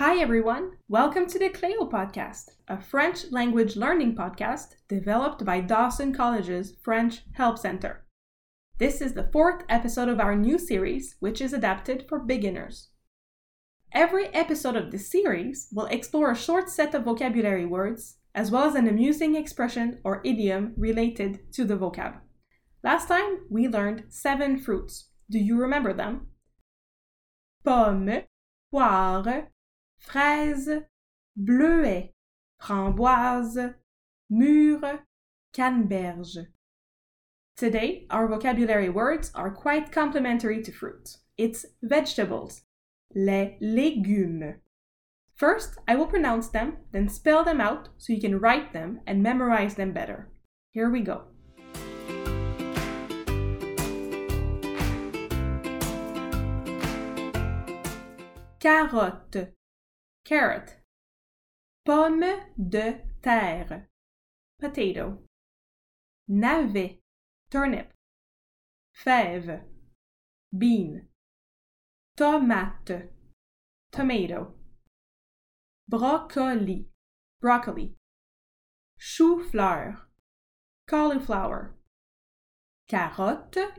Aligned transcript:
Hi, 0.00 0.16
everyone. 0.16 0.78
Welcome 0.88 1.26
to 1.26 1.38
the 1.38 1.50
Cleo 1.50 1.86
Podcast, 1.86 2.52
a 2.66 2.80
French 2.80 3.30
language 3.30 3.76
learning 3.76 4.16
podcast 4.16 4.76
developed 4.88 5.44
by 5.44 5.60
Dawson 5.60 6.14
College's 6.14 6.74
French 6.80 7.20
Help 7.34 7.58
Center. 7.58 8.06
This 8.78 9.02
is 9.02 9.12
the 9.12 9.28
fourth 9.30 9.62
episode 9.68 10.08
of 10.08 10.18
our 10.18 10.34
new 10.34 10.58
series, 10.58 11.16
which 11.20 11.42
is 11.42 11.52
adapted 11.52 12.06
for 12.08 12.18
beginners. 12.18 12.88
Every 13.92 14.28
episode 14.28 14.74
of 14.74 14.90
this 14.90 15.10
series 15.10 15.68
will 15.70 15.84
explore 15.84 16.30
a 16.30 16.34
short 16.34 16.70
set 16.70 16.94
of 16.94 17.04
vocabulary 17.04 17.66
words, 17.66 18.16
as 18.34 18.50
well 18.50 18.64
as 18.64 18.76
an 18.76 18.88
amusing 18.88 19.36
expression 19.36 20.00
or 20.02 20.22
idiom 20.24 20.72
related 20.78 21.52
to 21.52 21.66
the 21.66 21.76
vocab. 21.76 22.20
Last 22.82 23.06
time, 23.06 23.40
we 23.50 23.68
learned 23.68 24.04
seven 24.08 24.58
fruits. 24.58 25.10
Do 25.28 25.38
you 25.38 25.58
remember 25.58 25.92
them? 25.92 26.28
Pomme, 27.66 28.22
poire, 28.72 29.48
fraise, 30.00 30.68
bleuet, 31.36 32.12
framboise, 32.60 33.74
mûre, 34.32 35.00
canneberge. 35.52 36.38
Today, 37.56 38.06
our 38.10 38.26
vocabulary 38.26 38.88
words 38.88 39.30
are 39.34 39.50
quite 39.50 39.92
complementary 39.92 40.62
to 40.62 40.72
fruit. 40.72 41.18
It's 41.36 41.66
vegetables, 41.82 42.62
les 43.14 43.58
légumes. 43.62 44.56
First, 45.36 45.78
I 45.86 45.96
will 45.96 46.06
pronounce 46.06 46.48
them, 46.48 46.78
then 46.92 47.08
spell 47.08 47.44
them 47.44 47.60
out 47.60 47.90
so 47.98 48.12
you 48.12 48.20
can 48.20 48.40
write 48.40 48.72
them 48.72 49.00
and 49.06 49.22
memorize 49.22 49.74
them 49.74 49.92
better. 49.92 50.30
Here 50.70 50.90
we 50.90 51.00
go. 51.00 51.24
Carotte, 58.60 59.52
carrot. 60.30 60.76
Pomme 61.84 62.52
de 62.56 63.00
terre, 63.20 63.88
potato. 64.60 65.18
Navet, 66.28 67.00
turnip. 67.50 67.92
Fève, 68.94 69.64
bean. 70.52 71.08
Tomate, 72.16 73.08
tomato. 73.90 74.54
Brocoli, 75.90 76.86
broccoli. 77.40 77.96
Chou-fleur, 79.00 79.96
cauliflower. 80.86 81.74
Carotte, 82.88 83.72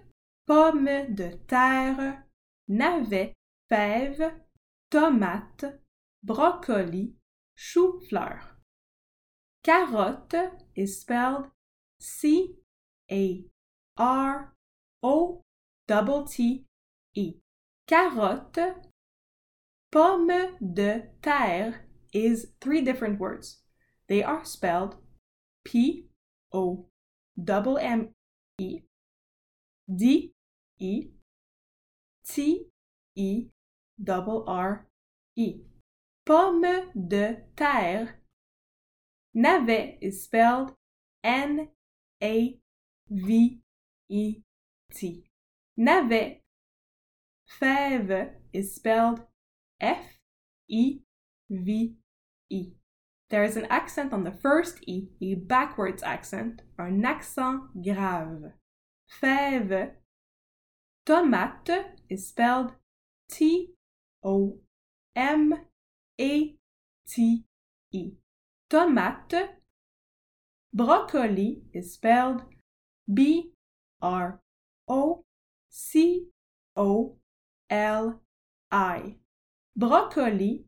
pomme 0.46 1.16
de 1.16 1.40
terre, 1.48 2.26
navet, 2.68 3.32
fève, 3.70 4.34
tomate, 4.90 5.81
brocoli, 6.26 7.14
chou-fleur. 7.56 8.42
Carotte 9.64 10.52
is 10.76 11.02
spelled 11.02 11.48
C 12.00 12.56
A 13.12 13.44
R 13.98 14.54
O 15.04 15.44
T 15.88 16.26
T 16.26 16.66
E. 17.14 17.34
Carotte. 17.88 18.76
Pomme 19.92 20.58
de 20.62 21.04
terre 21.22 21.86
is 22.14 22.54
three 22.62 22.82
different 22.82 23.20
words. 23.20 23.62
They 24.08 24.24
are 24.24 24.46
spelled 24.46 24.96
P 25.64 26.08
O 26.54 26.88
M 27.38 27.78
M 27.78 28.10
E 28.58 28.80
D 29.94 30.34
E 30.80 31.08
T 32.28 32.66
E 33.16 33.48
double 34.02 34.46
R 34.48 34.88
E. 35.36 35.62
Pomme 36.26 36.92
de 36.94 37.38
terre. 37.56 38.22
Navet 39.36 39.98
is 40.02 40.24
spelled 40.24 40.76
N 41.24 41.70
A 42.22 42.60
V 43.10 43.60
E 44.10 44.36
T. 44.94 45.24
Navet. 45.80 46.42
Fève 47.60 48.30
is 48.54 48.76
spelled 48.76 49.22
F 49.80 50.20
E 50.70 51.00
V 51.50 51.96
E. 52.50 52.74
There 53.30 53.44
is 53.44 53.58
an 53.58 53.66
accent 53.70 54.14
on 54.14 54.24
the 54.24 54.32
first 54.32 54.80
E, 54.86 55.08
a 55.22 55.36
backwards 55.36 56.04
accent, 56.04 56.62
un 56.78 57.04
accent 57.04 57.62
grave. 57.84 58.52
Fève. 59.22 59.92
Tomate 61.06 61.86
is 62.10 62.28
spelled 62.28 62.74
T 63.30 63.74
O 64.24 64.60
M 65.16 65.56
A 66.22 66.54
T 67.08 67.46
E. 67.92 68.12
Tomate. 68.70 69.50
Brocoli 70.76 71.64
is 71.74 71.94
spelled 71.96 72.44
B 73.12 73.52
R 74.02 74.40
O 74.88 75.24
C 75.68 76.28
O 76.76 77.18
L 77.72 78.22
I. 78.72 79.16
Brocoli. 79.76 80.66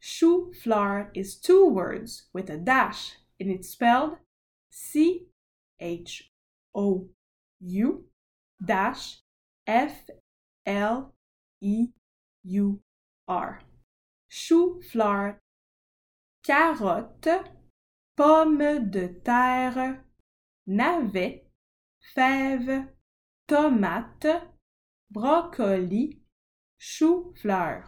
Chou 0.00 0.52
fleur 0.54 1.10
is 1.14 1.36
two 1.36 1.68
words 1.68 2.28
with 2.32 2.48
a 2.48 2.56
dash 2.56 3.16
and 3.38 3.50
it's 3.50 3.68
spelled 3.68 4.16
C 4.70 5.26
H 5.78 6.30
O 6.74 7.08
U 7.60 8.04
dash 8.64 9.18
F 9.66 10.08
L 10.64 11.12
E 11.60 11.88
U 12.44 12.80
R. 13.26 13.60
Chou 14.28 14.80
fleur. 14.82 15.40
Carotte. 16.44 17.44
Pomme 18.16 18.90
de 18.90 19.08
terre. 19.24 20.04
Navet. 20.66 21.44
Fève. 22.14 22.88
Tomate. 23.46 24.42
Brocoli. 25.10 26.18
Chou 26.78 27.32
fleur. 27.40 27.84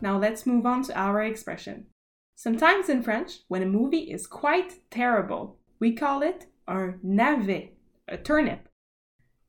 Now 0.00 0.18
let's 0.18 0.46
move 0.46 0.66
on 0.66 0.82
to 0.84 0.98
our 0.98 1.22
expression. 1.22 1.86
Sometimes 2.34 2.88
in 2.88 3.02
French, 3.02 3.40
when 3.48 3.62
a 3.62 3.66
movie 3.66 4.10
is 4.10 4.26
quite 4.26 4.78
terrible, 4.90 5.58
we 5.80 5.92
call 5.92 6.22
it 6.22 6.46
un 6.68 7.00
navet, 7.04 7.70
a 8.06 8.16
turnip. 8.16 8.68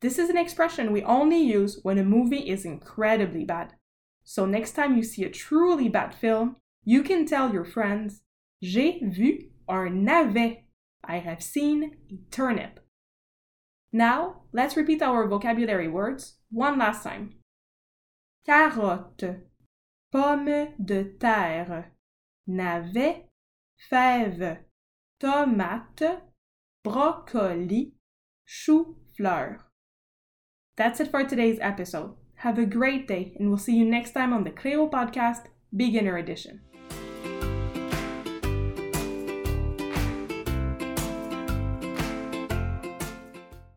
This 0.00 0.18
is 0.18 0.30
an 0.30 0.36
expression 0.36 0.92
we 0.92 1.02
only 1.02 1.38
use 1.38 1.80
when 1.82 1.98
a 1.98 2.04
movie 2.04 2.48
is 2.48 2.64
incredibly 2.64 3.44
bad. 3.44 3.74
So 4.22 4.46
next 4.46 4.72
time 4.72 4.96
you 4.96 5.02
see 5.02 5.24
a 5.24 5.30
truly 5.30 5.88
bad 5.88 6.14
film, 6.14 6.56
you 6.84 7.02
can 7.02 7.26
tell 7.26 7.52
your 7.52 7.64
friends, 7.64 8.22
J'ai 8.62 9.00
vu 9.02 9.50
un 9.68 10.04
navet. 10.04 10.64
I 11.04 11.18
have 11.18 11.42
seen 11.42 11.96
a 12.10 12.16
turnip. 12.30 12.80
Now, 13.92 14.42
let's 14.52 14.76
repeat 14.76 15.00
our 15.02 15.26
vocabulary 15.26 15.88
words 15.88 16.38
one 16.50 16.78
last 16.78 17.02
time. 17.04 17.36
Carotte, 18.46 19.42
pomme 20.12 20.74
de 20.84 21.04
terre, 21.18 21.92
navet, 22.48 23.28
fève, 23.90 24.58
tomate, 25.20 26.20
brocoli, 26.84 27.92
chou-fleur. 28.44 29.67
That's 30.78 31.00
it 31.00 31.10
for 31.10 31.24
today's 31.24 31.58
episode. 31.60 32.14
Have 32.36 32.56
a 32.56 32.64
great 32.64 33.08
day, 33.08 33.32
and 33.36 33.48
we'll 33.48 33.58
see 33.58 33.76
you 33.76 33.84
next 33.84 34.12
time 34.12 34.32
on 34.32 34.44
the 34.44 34.50
Cleo 34.50 34.88
Podcast, 34.88 35.46
Beginner 35.76 36.16
Edition. 36.16 36.60